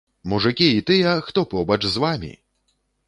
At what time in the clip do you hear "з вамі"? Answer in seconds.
1.93-2.33